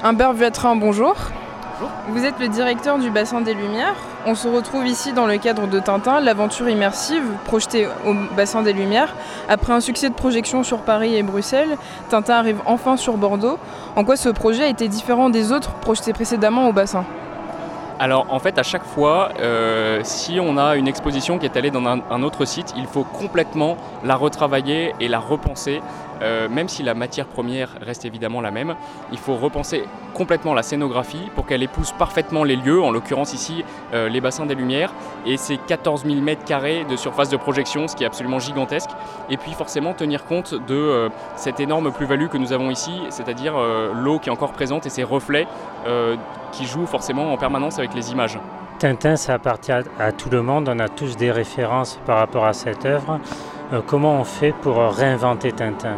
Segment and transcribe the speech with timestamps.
[0.00, 1.16] Humbert Vuatrin, bonjour.
[1.72, 1.90] Bonjour.
[2.10, 3.96] Vous êtes le directeur du bassin des Lumières.
[4.26, 8.72] On se retrouve ici dans le cadre de Tintin, l'aventure immersive projetée au bassin des
[8.72, 9.12] Lumières.
[9.48, 11.76] Après un succès de projection sur Paris et Bruxelles,
[12.10, 13.58] Tintin arrive enfin sur Bordeaux.
[13.96, 17.04] En quoi ce projet a été différent des autres projetés précédemment au bassin?
[18.00, 21.72] Alors en fait à chaque fois, euh, si on a une exposition qui est allée
[21.72, 25.82] dans un, autre site, il faut complètement la retravailler et la repenser.
[26.22, 28.74] Euh, même si la matière première reste évidemment la même,
[29.12, 29.84] il faut repenser
[30.14, 34.46] complètement la scénographie pour qu'elle épouse parfaitement les lieux, en l'occurrence ici euh, les bassins
[34.46, 34.92] des Lumières,
[35.26, 38.90] et ces 14 000 mètres carrés de surface de projection, ce qui est absolument gigantesque,
[39.30, 43.54] et puis forcément tenir compte de cette énorme plus-value que nous avons ici, c'est-à-dire
[43.94, 45.46] l'eau qui est encore présente et ses reflets
[46.52, 48.38] qui jouent forcément en permanence avec les images.
[48.78, 52.52] Tintin, ça appartient à, tout le monde, on a tous des références par rapport à
[52.52, 53.18] cette œuvre.
[53.72, 55.96] Euh, comment on fait pour réinventer Tintin?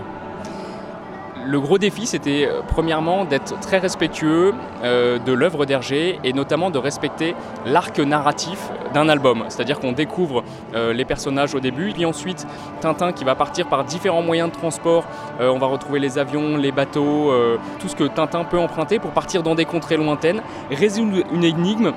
[1.47, 6.71] Le gros défi, c'était euh, premièrement d'être très respectueux euh, de l'œuvre d'Hergé et notamment
[6.71, 7.35] de respecter
[7.66, 9.45] l'arc narratif d'un album.
[9.49, 10.43] C'est-à-dire qu'on découvre
[10.74, 12.46] euh, les personnages au début, puis ensuite
[12.80, 15.05] Tintin qui va partir par différents moyens de transport.
[15.41, 17.33] on va retrouver les avions, les bateaux,
[17.79, 21.93] tout ce que Tintin peut emprunter pour partir dans des contrées lointaines, résoudre une énigme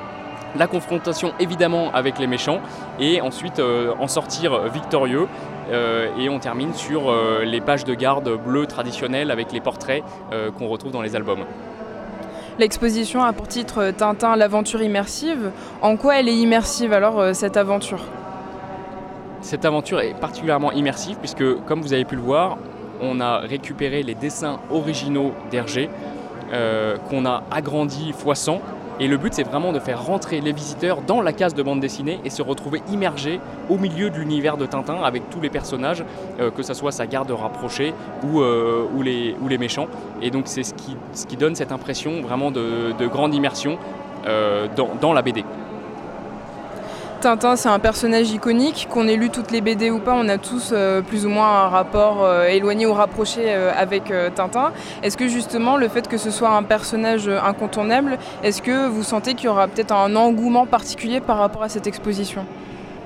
[0.55, 2.59] la confrontation évidemment avec les méchants
[2.99, 5.27] et ensuite en sortir victorieux
[5.71, 10.03] euh, et on termine sur euh, les pages de garde bleues traditionnelles avec les portraits
[10.31, 11.45] euh, qu'on retrouve dans les albums.
[12.59, 15.51] L'exposition a pour titre Tintin, l'aventure immersive.
[15.81, 18.01] En quoi elle est immersive alors cette aventure?
[19.41, 22.57] Cette aventure est particulièrement immersive puisque comme vous avez pu le voir,
[23.01, 25.89] on a récupéré les dessins originaux d'Hergé
[27.09, 28.61] qu'on a agrandis x 100
[28.99, 31.79] et le but, c'est vraiment de faire rentrer les visiteurs dans la case de bande
[31.79, 36.03] dessinée et se retrouver immergés au milieu de l'univers de Tintin avec tous les personnages,
[36.39, 39.87] euh, que ce soit sa garde rapprochée ou, euh, ou, les, méchants.
[40.21, 43.77] Et donc, c'est ce qui, donne cette impression vraiment de, grande immersion
[44.27, 44.67] euh,
[45.01, 45.43] dans la BD.
[47.23, 50.37] Tintin, c'est un personnage iconique, qu'on ait lu toutes les BD ou pas, on a
[50.37, 54.73] tous euh, plus ou moins un rapport euh, éloigné ou rapproché euh, avec Tintin.
[55.03, 59.35] Est-ce que justement le fait que ce soit un personnage incontournable, est-ce que vous sentez
[59.35, 62.43] qu'il y aura peut-être un engouement particulier par rapport à cette exposition?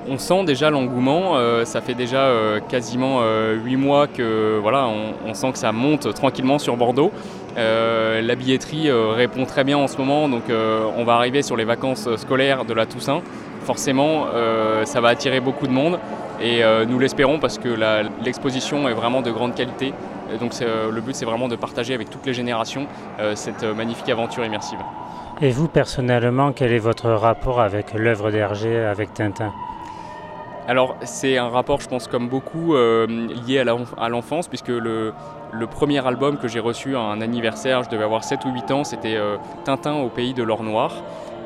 [0.09, 2.31] On sent déjà l'engouement, ça fait déjà
[2.69, 3.19] quasiment
[3.63, 4.87] huit mois que voilà,
[5.27, 7.11] on, sent que ça monte tranquillement sur Bordeaux.
[7.57, 12.07] la billetterie répond très bien en ce moment, donc on va arriver sur les vacances
[12.15, 13.21] scolaires de la Toussaint
[13.67, 15.99] forcément, euh, ça va attirer beaucoup de monde.
[16.41, 17.69] Et euh, nous l'espérons parce que
[18.23, 19.93] l'exposition est vraiment de grande qualité.
[20.39, 22.87] donc euh, le but, c'est vraiment de partager avec toutes les générations
[23.35, 24.79] cette magnifique aventure immersive.
[25.41, 29.51] Et vous, personnellement, quel est votre rapport avec l'œuvre d'Hergé, avec Tintin?
[30.67, 33.59] Alors c'est un rapport, je pense, comme beaucoup, lié
[33.97, 35.13] à l'enfance, puisque le,
[35.71, 38.83] premier album que j'ai reçu à un anniversaire, je devais avoir 7 ou 8 ans,
[38.83, 39.17] c'était
[39.65, 40.91] Tintin au pays de l'or noir.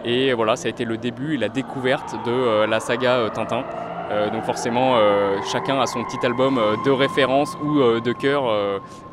[0.03, 3.29] Et voilà, ça a été le début et la découverte de euh, la saga euh,
[3.29, 3.63] Tintin.
[4.12, 4.95] Euh, donc forcément,
[5.51, 8.44] chacun a son petit album de référence ou de cœur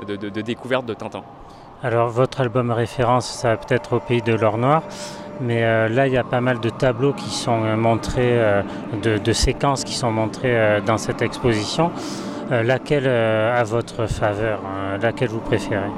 [0.04, 1.22] de, découverte de Tintin.
[1.84, 4.82] Alors votre album référence, ça va peut-être au pays de l'or noir,
[5.40, 8.40] mais là il y a pas mal de tableaux qui sont montrés,
[9.00, 11.92] de, séquences qui sont montrées dans cette exposition.
[12.50, 15.92] laquelle a votre faveur, hein, laquelle vous préférez?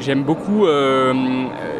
[0.00, 1.12] J'aime beaucoup euh,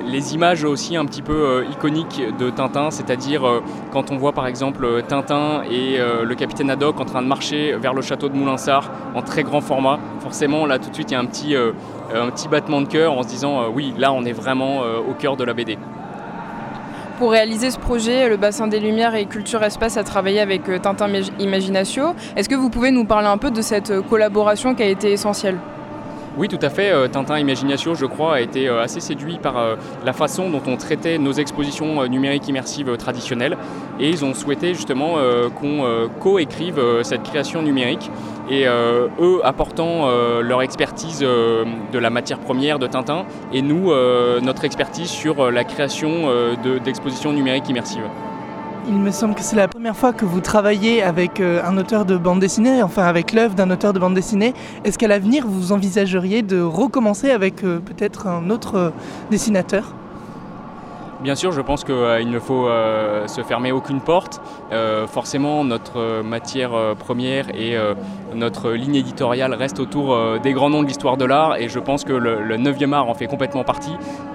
[0.04, 4.32] les images aussi un petit peu euh, iconiques de Tintin, c'est-à-dire euh, quand on voit
[4.32, 8.36] par exemple Tintin et le capitaine Haddock en train de marcher vers le château de
[8.36, 9.98] Moulinsart en très grand format.
[10.20, 13.14] Forcément, là tout de suite, il y a un petit, un petit battement de cœur
[13.14, 15.78] en se disant oui, là on est vraiment au cœur de la BD.
[17.19, 21.09] Pour réaliser ce projet, le Bassin des Lumières et Culture Espace a travaillé avec Tintin
[21.38, 22.14] Imaginatio.
[22.36, 25.59] Est-ce que vous pouvez nous parler un peu de cette collaboration qui a été essentielle?
[26.40, 26.90] Oui, tout à fait.
[26.90, 30.62] Euh, Tintin Imagination, je crois, a été euh, assez séduit par euh, la façon dont
[30.66, 33.58] on traitait nos expositions numériques immersives traditionnelles.
[34.00, 35.16] Et ils ont souhaité justement
[35.60, 38.10] qu'on coécrive cette création numérique.
[38.48, 40.08] Et eux apportant
[40.40, 43.92] leur expertise de la matière première de Tintin et nous,
[44.41, 46.30] notre expertise sur la création
[46.82, 48.09] d'expositions numériques immersives.
[48.88, 52.06] Il me semble que c'est la première fois que vous travaillez avec euh, un auteur
[52.06, 54.54] de bande dessinée, enfin avec l'œuvre d'un auteur de bande dessinée.
[54.84, 58.91] Est-ce qu'à l'avenir, vous envisageriez de recommencer avec euh, peut-être un autre euh,
[59.30, 59.94] dessinateur?
[61.21, 62.66] Bien sûr, je pense qu'il ne faut
[63.27, 64.41] se fermer aucune porte.
[65.06, 67.77] forcément, notre matière première et
[68.34, 72.04] notre ligne éditoriale restent autour des grands noms de l'histoire de l'art et je pense
[72.04, 73.92] que le, le 9e art en fait complètement partie.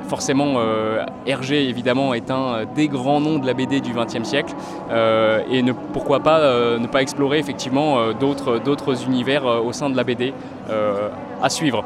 [0.08, 4.54] Forcément, euh, Hergé, évidemment, est un des grands noms de la BD du XXe siècle.
[4.92, 9.98] Euh, et ne, pourquoi pas euh, ne pas explorer effectivement d'autres univers au sein de
[9.98, 10.34] la BD
[11.42, 11.84] à suivre.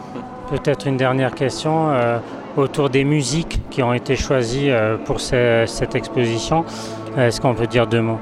[0.50, 1.88] Peut-être une dernière question.
[2.56, 4.70] autour des musiques qui ont été choisies
[5.06, 6.66] pour cette exposition.
[7.16, 8.18] Est-ce qu'on peut dire deux mots?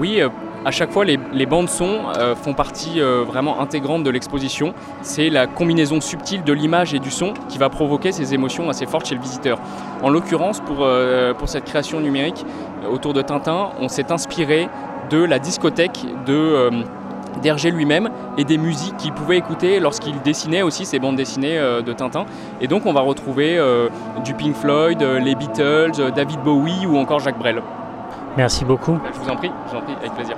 [0.00, 0.20] Oui,
[0.66, 2.00] à chaque fois, les, bandes son
[2.42, 4.74] font partie vraiment intégrante de l'exposition.
[5.00, 8.84] C'est la combinaison subtile de l'image et du son qui va provoquer ces émotions assez
[8.84, 9.58] fortes chez le visiteur.
[10.02, 10.86] En l'occurrence, pour,
[11.38, 12.44] pour cette création numérique
[12.90, 14.68] autour de Tintin, on s'est inspiré
[15.08, 16.70] de la discothèque de
[17.42, 18.08] d'Hergé lui-même
[18.38, 22.26] et des musiques qu'il pouvait écouter lorsqu'il dessinait aussi ses bandes dessinées euh, de Tintin.
[22.60, 23.88] Et donc on va retrouver euh,
[24.24, 27.62] du Pink Floyd, euh, les Beatles, David Bowie ou encore Jacques Brel.
[28.36, 28.98] Merci beaucoup.
[29.12, 30.36] Je vous en prie, je vous en prie, avec plaisir.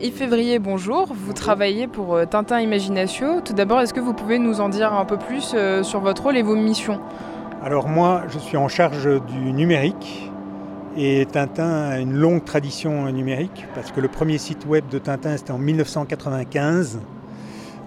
[0.00, 1.08] Yves Février, bonjour.
[1.12, 3.40] Vous travaillez pour Tintin Imaginatio.
[3.40, 6.36] Tout d'abord, est-ce que vous pouvez nous en dire un peu plus sur votre rôle
[6.36, 7.00] et vos missions?
[7.62, 10.30] Alors moi, je suis en charge du numérique
[10.96, 15.36] et Tintin a une longue tradition numérique, parce que le premier site web de Tintin,
[15.36, 17.00] c'était en 1995.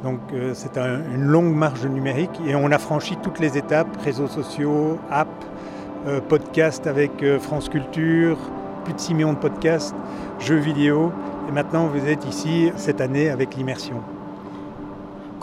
[0.04, 4.28] Donc euh, c'est une longue marge numérique et on a franchi toutes les étapes, réseaux
[4.28, 5.30] sociaux, apps,
[6.08, 8.38] euh, podcast avec euh, France Culture,
[8.84, 9.96] plus de 6 millions de podcasts,
[10.40, 11.12] jeux vidéo.
[11.50, 14.02] Et maintenant vous êtes ici cette année avec l'immersion.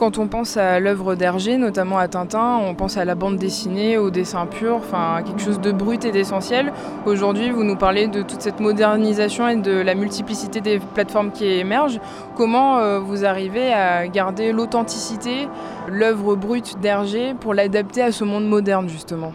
[0.01, 3.99] Quand on pense à l'œuvre d'Hergé, notamment à Tintin, on pense à la bande dessinée,
[3.99, 6.73] au dessin pur, enfin quelque chose de brut et d'essentiel.
[7.05, 11.45] Aujourd'hui, vous nous parlez de toute cette modernisation et de la multiplicité des plateformes qui
[11.45, 12.01] émergent.
[12.35, 15.49] Comment euh, vous arrivez à garder l'authenticité,
[15.87, 19.35] l'œuvre brute d'Hergé pour l'adapter à ce monde moderne justement?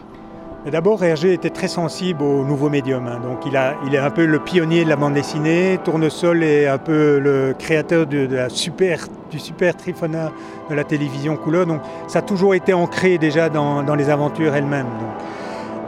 [0.71, 3.05] D'abord, Hergé était très sensible aux nouveaux médiums.
[3.07, 3.19] Hein.
[3.21, 3.55] Donc, il,
[3.93, 5.77] est un peu le pionnier de la bande dessinée.
[5.83, 10.31] Tournesol est un peu le créateur du super Trifona
[10.67, 11.67] de la télévision couleur.
[11.67, 14.87] Donc, ça a toujours été ancré déjà dans, les aventures elles-mêmes.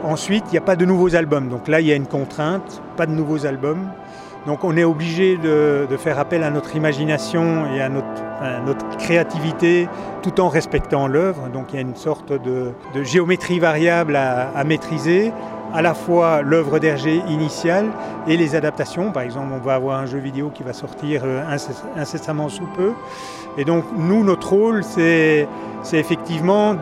[0.04, 1.48] Ensuite, il n'y a pas de nouveaux albums.
[1.48, 3.88] Donc là, il y a une contrainte, pas de nouveaux albums.
[4.48, 9.86] Donc on est obligé de, faire appel à notre imagination et à notre, créativité
[10.22, 11.50] tout en respectant l'œuvre.
[11.52, 12.72] Donc il y a une sorte de,
[13.02, 15.34] géométrie variable à, maîtriser,
[15.74, 17.90] à la fois l'œuvre d'Hergé initiale
[18.26, 19.12] et les adaptations.
[19.12, 21.44] Par exemple, on va avoir un jeu vidéo qui va sortir euh,
[21.94, 22.92] incessamment sous peu.
[23.58, 25.46] Et donc nous, notre rôle, c'est
[25.92, 26.74] effectivement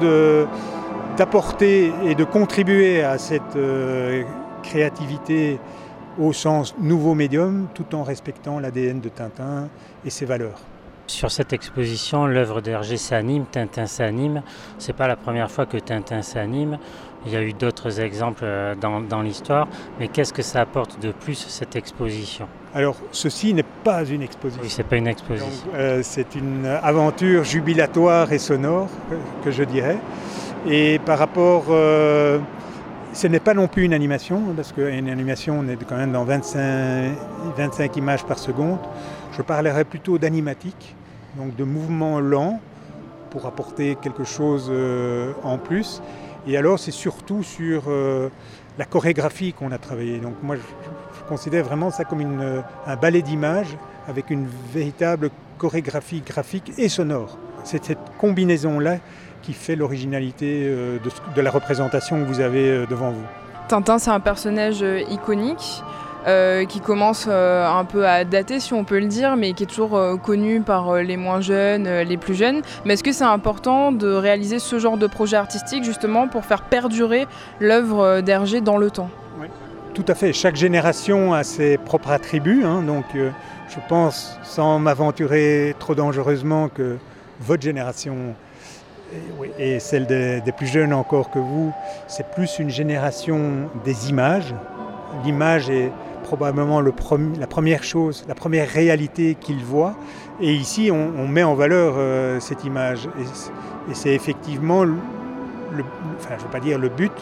[1.19, 4.23] d'apporter et de contribuer à cette euh,
[4.63, 5.59] créativité
[6.19, 9.69] au sens nouveau médium, tout en respectant l'ADN de Tintin
[10.05, 10.61] et ses valeurs.
[11.07, 14.43] Sur cette exposition, l'œuvre d'Hergé s'anime, Tintin s'anime.
[14.79, 16.79] C'est pas la première fois que Tintin s'anime.
[17.27, 19.69] Il y a eu d'autres exemples euh, dans, l'histoire,
[19.99, 22.47] mais qu'est-ce que ça apporte de plus cette exposition?
[22.75, 24.63] Alors, ceci n'est pas une exposition.
[24.63, 25.71] Oui, c'est pas une exposition.
[25.75, 28.89] Euh, c'est une aventure jubilatoire et sonore,
[29.45, 29.99] que, je dirais.
[30.69, 32.39] Et par rapport euh,
[33.17, 36.25] ce n'est pas non plus une animation, parce qu'une animation, on est quand même dans
[36.25, 37.15] 25,
[37.57, 38.79] 25 images par seconde.
[39.33, 40.95] Je parlerai plutôt d'animatique,
[41.37, 42.61] donc de mouvements lents
[43.31, 46.03] pour apporter quelque chose euh, en plus.
[46.47, 48.29] Et alors, c'est surtout sur euh,
[48.79, 50.19] la chorégraphie qu'on a travaillé.
[50.19, 50.61] Donc, moi, je,
[51.27, 53.77] considère vraiment ça comme une, un ballet d'images
[54.07, 57.37] avec une véritable chorégraphie graphique et sonore.
[57.65, 58.99] C'est cette combinaison-là
[59.47, 60.99] qui fait l'originalité euh,
[61.37, 63.23] de, la représentation que vous avez euh, devant vous.
[63.69, 65.83] Tintin, c'est un personnage euh, iconique.
[66.69, 69.97] qui commence un peu à dater, si on peut le dire, mais qui est toujours
[70.25, 72.63] connu par les moins jeunes, les plus jeunes.
[72.85, 76.63] Mais est-ce que c'est important de réaliser ce genre de projet artistique justement pour faire
[76.63, 77.29] perdurer
[77.61, 79.09] l'œuvre d'Hergé dans le temps?
[79.41, 79.47] Oui,
[79.95, 80.33] tout à fait.
[80.33, 82.65] Chaque génération a ses propres attributs.
[82.65, 82.83] Hein.
[82.83, 86.97] donc je pense, sans m'aventurer trop dangereusement, que
[87.41, 88.35] votre génération
[89.59, 91.73] et, celle des, plus jeunes encore que vous,
[92.07, 94.55] c'est plus une génération des images.
[95.25, 95.91] L'image est
[96.25, 96.93] probablement le
[97.39, 99.95] la première chose, la première réalité qu'ils voient.
[100.41, 103.09] Et ici, on, met en valeur euh, cette image.
[103.89, 107.13] Et, c'est effectivement, enfin, je ne veux pas dire le but,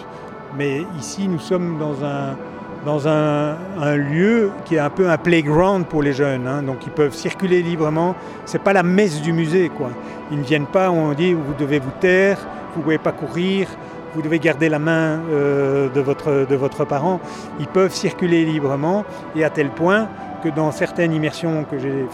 [0.57, 2.37] mais ici, nous sommes dans un,
[2.85, 3.57] dans un,
[3.97, 6.47] lieu qui est un peu un playground pour les jeunes.
[6.47, 6.63] Hein.
[6.63, 8.15] donc ils peuvent circuler librement.
[8.45, 9.91] C'est pas la messe du musée, quoi.
[10.31, 12.39] Ils ne viennent pas, on dit vous devez vous taire,
[12.73, 13.69] vous ne pouvez pas courir,
[14.15, 17.21] vous devez garder la main euh, de, votre, de votre parent.
[17.59, 20.09] Ils peuvent circuler librement et à tel point
[20.43, 22.07] que dans certaines immersions que j'ai,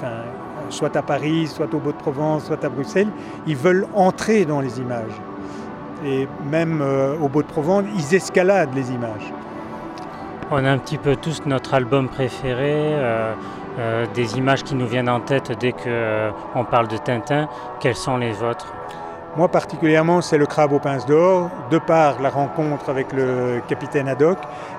[0.70, 3.08] soit à Paris, soit au Beau-de-Provence, soit à Bruxelles,
[3.46, 5.20] ils veulent entrer dans les images.
[6.04, 9.32] Et même euh, au Beau-de-Provence, ils escaladent les images.
[10.52, 13.34] On a un petit peu tous notre album préféré, euh,
[13.78, 16.30] euh, des images qui nous viennent en tête dès qu'on euh,
[16.68, 17.48] parle de Tintin.
[17.78, 18.74] Quelles sont les vôtres?
[19.36, 24.08] Moi particulièrement, c'est le crabe aux pinces d'or, de par la rencontre avec le capitaine
[24.08, 24.38] Haddock,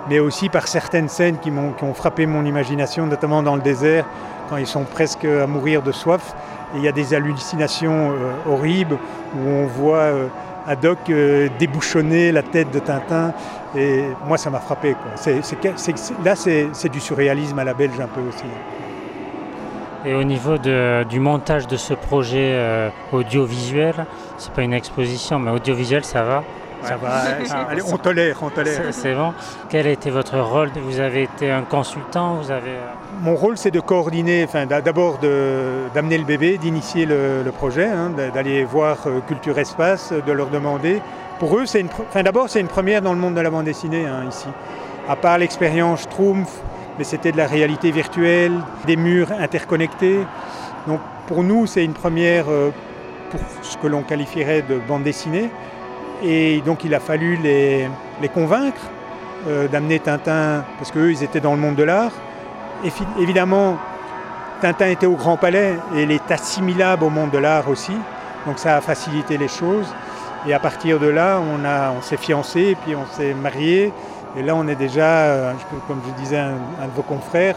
[0.09, 4.05] mais aussi par certaines scènes qui, ont, frappé mon imagination, notamment dans le désert,
[4.49, 6.35] quand ils sont presque à mourir de soif.
[6.75, 8.13] Il y a des hallucinations
[8.45, 8.97] horribles
[9.37, 10.11] où on voit
[10.67, 13.33] ad hoc euh, débouchonner la tête de Tintin.
[13.75, 14.95] Et moi, ça m'a frappé.
[16.23, 18.45] là, c'est du surréalisme à la belge un peu aussi.
[20.03, 24.05] Et au niveau du montage de ce projet euh, audiovisuel,
[24.37, 26.43] c'est pas une exposition, mais audiovisuel, ça va?
[26.83, 28.81] Ça va, allez, on tolère, on tolère.
[28.91, 29.33] C'est bon.
[29.69, 30.69] Quel a été votre rôle?
[30.83, 32.71] Vous avez été un consultant vous avez...
[32.71, 38.11] Euh, Mon rôle, c'est de coordonner, enfin, d'abord d'amener le bébé, d'initier le, projet, hein,
[38.33, 41.01] d'aller voir euh, Culture Espace, de leur demander.
[41.39, 43.65] Pour eux, c'est une, enfin, d'abord, c'est une première dans le monde de la bande
[43.65, 44.47] dessinée hein, ici.
[45.09, 46.61] À part l'expérience Schtroumpf,
[46.97, 48.53] mais c'était de la réalité virtuelle,
[48.85, 50.19] des murs interconnectés.
[50.88, 52.71] Donc pour nous, c'est une première euh,
[53.29, 55.50] pour ce que l'on qualifierait de bande dessinée.
[56.23, 57.89] Et donc il a fallu les,
[58.33, 58.81] convaincre
[59.47, 62.11] euh, d'amener Tintin, parce qu'eux, ils étaient dans le monde de l'art.
[63.19, 63.77] Évidemment,
[64.61, 67.95] Tintin était au Grand Palais et il est assimilable au monde de l'art aussi.
[68.45, 69.87] Donc ça a facilité les choses.
[70.47, 71.63] Et à partir de là, on,
[71.97, 73.91] on s'est fiancés et puis on s'est mariés.
[74.37, 75.53] Et là, on est déjà, euh,
[75.87, 77.55] comme je disais à un, de vos confrères,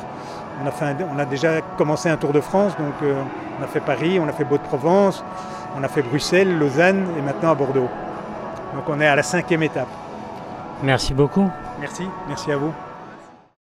[0.62, 2.72] on a, fait on a, déjà commencé un tour de France.
[2.78, 3.14] Donc euh,
[3.60, 5.24] on a fait Paris, on a fait Beau-de-Provence,
[5.78, 7.88] on a fait Bruxelles, Lausanne et maintenant à Bordeaux.
[8.74, 9.88] Donc on est à la cinquième étape.
[10.82, 11.50] Merci beaucoup.
[11.80, 12.72] Merci, merci à vous.